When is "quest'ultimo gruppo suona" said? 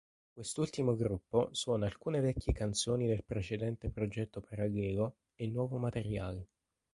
0.33-1.85